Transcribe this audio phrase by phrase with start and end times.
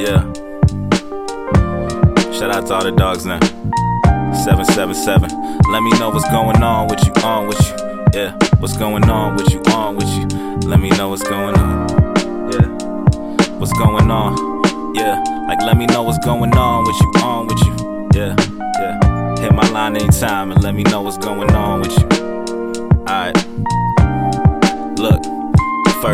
[0.00, 0.22] Yeah.
[2.30, 3.40] Shout out to all the dogs now.
[4.32, 5.28] 777.
[5.72, 7.74] Let me know what's going on with you, on with you.
[8.14, 8.38] Yeah.
[8.60, 10.26] What's going on with you, on with you.
[10.68, 11.88] Let me know what's going on.
[12.52, 13.58] Yeah.
[13.58, 14.94] What's going on?
[14.94, 15.20] Yeah.
[15.48, 18.08] Like, let me know what's going on with you, on with you.
[18.14, 18.36] Yeah.
[18.78, 19.40] Yeah.
[19.40, 22.06] Hit my line anytime and let me know what's going on with you.
[23.00, 23.47] Alright.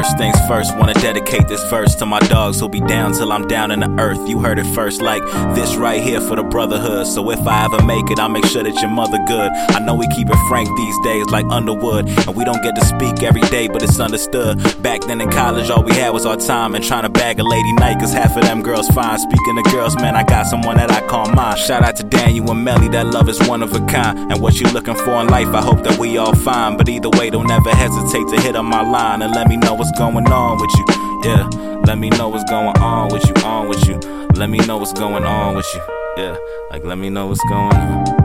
[0.05, 3.49] First things first, wanna dedicate this verse to my dogs who'll be down till I'm
[3.49, 4.29] down in the earth.
[4.29, 7.07] You heard it first, like this right here for the brotherhood.
[7.07, 9.51] So if I ever make it, I'll make sure that your mother good.
[9.71, 12.85] I know we keep it frank these days, like Underwood, and we don't get to
[12.85, 14.61] speak every day, but it's understood.
[14.83, 17.43] Back then in college, all we had was our time and trying to bag a
[17.43, 19.19] lady night, cause half of them girls fine.
[19.19, 21.57] Speaking of girls, man, I got someone that I call mine.
[21.57, 24.31] Shout out to Daniel and Melly, that love is one of a kind.
[24.31, 26.77] And what you looking for in life, I hope that we all find.
[26.77, 29.73] But either way, don't ever hesitate to hit on my line and let me know
[29.73, 30.85] what's going on with you.
[31.25, 31.49] Yeah,
[31.87, 33.99] let me know what's going on with you, on with you.
[34.35, 35.81] Let me know what's going on with you.
[36.17, 36.37] Yeah,
[36.71, 38.24] like let me know what's going on.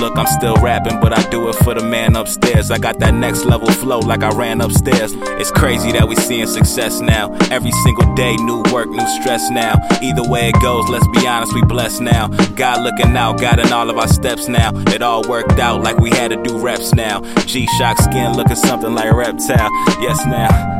[0.00, 2.70] Look, I'm still rapping, but I do it for the man upstairs.
[2.70, 5.12] I got that next level flow like I ran upstairs.
[5.40, 7.34] It's crazy that we seeing success now.
[7.50, 9.74] Every single day, new work, new stress now.
[10.00, 12.28] Either way it goes, let's be honest, we blessed now.
[12.54, 14.70] God looking out, God in all of our steps now.
[14.94, 17.20] It all worked out like we had to do reps now.
[17.46, 19.70] G Shock skin looking something like a reptile.
[20.00, 20.78] Yes, now.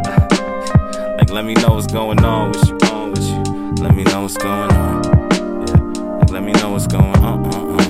[1.17, 3.85] Like, let me know what's going on with you, on with you.
[3.85, 5.05] Let me know what's going on.
[5.05, 6.19] Yeah.
[6.19, 7.45] Like, let me know what's going on.
[7.45, 7.88] Uh, uh, uh,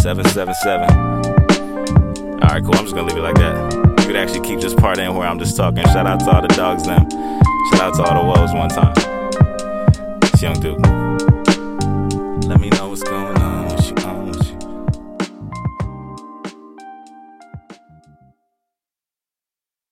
[0.00, 2.40] 777.
[2.40, 2.74] Alright, cool.
[2.74, 3.74] I'm just gonna leave it like that.
[4.00, 5.84] You could actually keep this part in where I'm just talking.
[5.84, 7.06] Shout out to all the dogs, them.
[7.70, 8.94] Shout out to all the woes one time.
[10.22, 10.89] It's Young Duke.